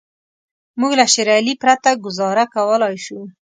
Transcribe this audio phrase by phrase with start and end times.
[0.79, 3.19] موږ له شېر علي پرته ګوزاره کولای شو.